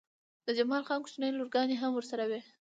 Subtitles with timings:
[0.45, 2.41] د جمال خان کوچنۍ لورګانې هم ورسره وې